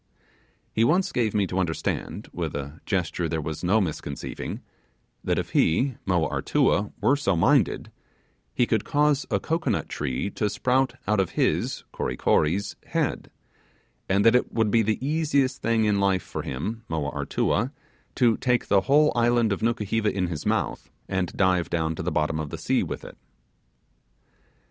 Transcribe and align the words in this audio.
He 0.73 0.83
once 0.83 1.11
gave 1.11 1.35
me 1.35 1.45
to 1.45 1.59
understand, 1.59 2.27
with 2.33 2.55
a 2.55 2.81
gesture 2.87 3.29
there 3.29 3.39
was 3.39 3.63
no 3.63 3.79
misconceiving, 3.79 4.61
that 5.23 5.37
if 5.37 5.51
he 5.51 5.93
(Moa 6.07 6.27
Artua) 6.27 6.91
were 6.99 7.15
so 7.15 7.35
minded 7.35 7.91
he 8.51 8.65
could 8.65 8.83
cause 8.83 9.27
a 9.29 9.39
cocoanut 9.39 9.89
tree 9.89 10.31
to 10.31 10.49
sprout 10.49 10.95
out 11.07 11.19
of 11.19 11.37
his 11.41 11.83
(Kory 11.91 12.17
Kory's) 12.17 12.75
head; 12.87 13.29
and 14.09 14.25
that 14.25 14.33
it 14.33 14.51
would 14.51 14.71
be 14.71 14.81
the 14.81 14.97
easiest 15.07 15.61
thing 15.61 15.85
in 15.85 15.99
life 15.99 16.23
for 16.23 16.41
him 16.41 16.83
(Moa 16.89 17.11
Artua) 17.11 17.71
to 18.15 18.37
take 18.37 18.69
the 18.69 18.81
whole 18.81 19.11
island 19.15 19.53
of 19.53 19.61
Nukuheva 19.61 20.11
in 20.11 20.29
his 20.29 20.47
mouth 20.47 20.89
and 21.07 21.31
dive 21.37 21.69
down 21.69 21.93
to 21.93 22.01
the 22.01 22.11
bottom 22.11 22.39
of 22.39 22.49
the 22.49 22.57
sea 22.57 22.81
with 22.81 23.05
it. 23.05 23.19